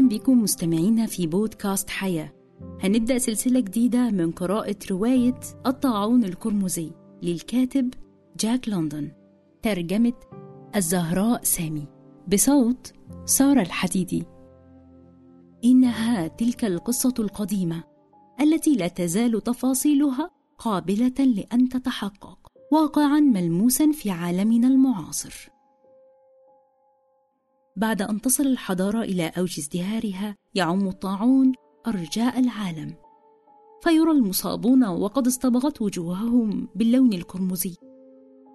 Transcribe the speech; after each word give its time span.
بكم 0.00 0.42
مستمعينا 0.42 1.06
في 1.06 1.26
بودكاست 1.26 1.90
حياة. 1.90 2.32
هنبدأ 2.80 3.18
سلسلة 3.18 3.60
جديدة 3.60 4.10
من 4.10 4.30
قراءة 4.30 4.76
رواية 4.90 5.40
الطاعون 5.66 6.24
القرمزي 6.24 6.90
للكاتب 7.22 7.94
جاك 8.40 8.68
لندن. 8.68 9.10
ترجمة 9.62 10.12
الزهراء 10.76 11.44
سامي. 11.44 11.86
بصوت 12.32 12.92
سارة 13.24 13.60
الحديدي. 13.60 14.24
إنها 15.64 16.26
تلك 16.28 16.64
القصة 16.64 17.14
القديمة 17.18 17.84
التي 18.40 18.76
لا 18.76 18.88
تزال 18.88 19.44
تفاصيلها 19.44 20.30
قابلة 20.58 21.14
لأن 21.18 21.68
تتحقق 21.68 22.38
واقعا 22.72 23.20
ملموسا 23.20 23.92
في 23.92 24.10
عالمنا 24.10 24.68
المعاصر. 24.68 25.50
بعد 27.80 28.02
أن 28.02 28.20
تصل 28.20 28.46
الحضارة 28.46 29.02
إلى 29.02 29.32
أوج 29.38 29.54
ازدهارها 29.58 30.36
يعم 30.54 30.88
الطاعون 30.88 31.52
أرجاء 31.86 32.40
العالم. 32.40 32.94
فيرى 33.82 34.10
المصابون 34.10 34.84
وقد 34.84 35.26
اصطبغت 35.26 35.82
وجوههم 35.82 36.68
باللون 36.74 37.12
القرمزي 37.12 37.74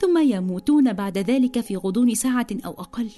ثم 0.00 0.18
يموتون 0.18 0.92
بعد 0.92 1.18
ذلك 1.18 1.60
في 1.60 1.76
غضون 1.76 2.14
ساعة 2.14 2.46
أو 2.66 2.70
أقل. 2.70 3.10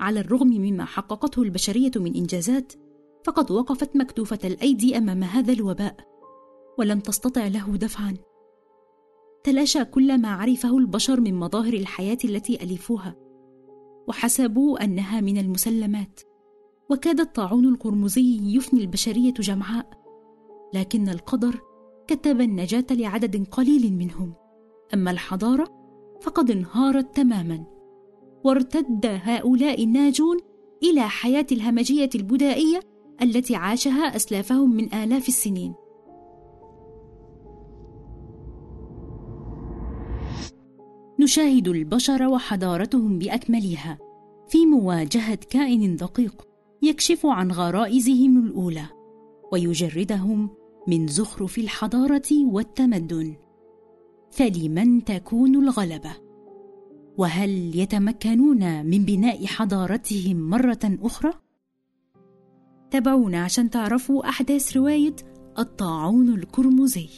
على 0.00 0.20
الرغم 0.20 0.48
مما 0.48 0.84
حققته 0.84 1.42
البشرية 1.42 1.92
من 1.96 2.14
إنجازات 2.14 2.72
فقد 3.24 3.50
وقفت 3.50 3.96
مكتوفة 3.96 4.38
الأيدي 4.44 4.98
أمام 4.98 5.22
هذا 5.22 5.52
الوباء 5.52 5.96
ولم 6.78 7.00
تستطع 7.00 7.46
له 7.46 7.76
دفعا. 7.76 8.16
تلاشى 9.44 9.84
كل 9.84 10.18
ما 10.20 10.28
عرفه 10.28 10.78
البشر 10.78 11.20
من 11.20 11.34
مظاهر 11.34 11.74
الحياة 11.74 12.18
التي 12.24 12.62
ألفوها. 12.62 13.31
وحسبوا 14.08 14.84
أنها 14.84 15.20
من 15.20 15.38
المسلمات. 15.38 16.20
وكاد 16.90 17.20
الطاعون 17.20 17.68
القرمزي 17.68 18.56
يفني 18.56 18.80
البشرية 18.80 19.32
جمعاء 19.32 19.90
لكن 20.74 21.08
القدر 21.08 21.60
كتب 22.06 22.40
النجاة 22.40 22.86
لعدد 22.90 23.46
قليل 23.50 23.92
منهم. 23.92 24.34
أما 24.94 25.10
الحضارة 25.10 25.68
فقد 26.22 26.50
انهارت 26.50 27.16
تماما 27.16 27.64
وارتد 28.44 29.06
هؤلاء 29.06 29.84
الناجون 29.84 30.36
إلى 30.82 31.08
حياة 31.08 31.46
الهمجية 31.52 32.10
البدائية 32.14 32.80
التي 33.22 33.56
عاشها 33.56 34.16
أسلافهم 34.16 34.76
من 34.76 34.94
آلاف 34.94 35.28
السنين. 35.28 35.74
نشاهد 41.20 41.68
البشر 41.68 42.22
وحضارتهم 42.22 43.18
بأكملها 43.18 43.98
في 44.48 44.66
مواجهة 44.66 45.38
كائن 45.50 45.96
دقيق 45.96 46.48
يكشف 46.82 47.26
عن 47.26 47.52
غرائزهم 47.52 48.46
الأولى 48.46 48.86
ويجردهم 49.52 50.50
من 50.88 51.06
زخرف 51.06 51.58
الحضارة 51.58 52.46
والتمدن. 52.52 53.34
فلمن 54.30 55.04
تكون 55.04 55.54
الغلبة؟ 55.54 56.12
وهل 57.18 57.78
يتمكنون 57.78 58.86
من 58.86 59.04
بناء 59.04 59.46
حضارتهم 59.46 60.50
مرة 60.50 60.98
أخرى؟ 61.02 61.32
تابعونا 62.90 63.44
عشان 63.44 63.70
تعرفوا 63.70 64.28
أحداث 64.28 64.76
رواية 64.76 65.16
الطاعون 65.58 66.28
القرمزي 66.28 67.08